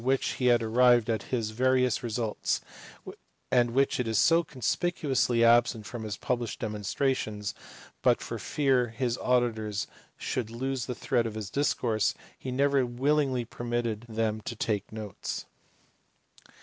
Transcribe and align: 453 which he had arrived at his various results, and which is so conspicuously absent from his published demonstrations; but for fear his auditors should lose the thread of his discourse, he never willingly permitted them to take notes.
453 0.01 0.17
which 0.17 0.37
he 0.39 0.47
had 0.47 0.63
arrived 0.63 1.11
at 1.11 1.23
his 1.29 1.51
various 1.51 2.01
results, 2.01 2.59
and 3.51 3.69
which 3.69 3.99
is 3.99 4.17
so 4.17 4.43
conspicuously 4.43 5.43
absent 5.43 5.85
from 5.85 6.05
his 6.05 6.17
published 6.17 6.59
demonstrations; 6.59 7.53
but 8.01 8.19
for 8.19 8.39
fear 8.39 8.87
his 8.87 9.15
auditors 9.19 9.85
should 10.17 10.49
lose 10.49 10.87
the 10.87 10.95
thread 10.95 11.27
of 11.27 11.35
his 11.35 11.51
discourse, 11.51 12.15
he 12.35 12.49
never 12.51 12.83
willingly 12.83 13.45
permitted 13.45 14.07
them 14.09 14.41
to 14.41 14.55
take 14.55 14.91
notes. 14.91 15.45